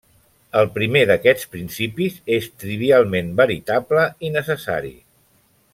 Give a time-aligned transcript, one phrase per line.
[0.61, 4.95] El primer d'aquests principis és trivialment veritable i necessari.